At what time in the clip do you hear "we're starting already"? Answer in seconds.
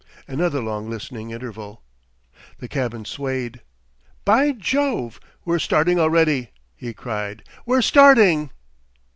5.45-6.49